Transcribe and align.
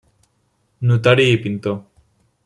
Notari 0.91 1.27
i 1.33 1.37
pintor. 1.43 1.77